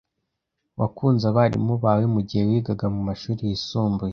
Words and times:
Wakunze 0.79 1.23
abarimu 1.31 1.73
bawe 1.83 2.05
mugihe 2.13 2.43
wigaga 2.49 2.85
mumashuri 2.93 3.41
yisumbuye? 3.49 4.09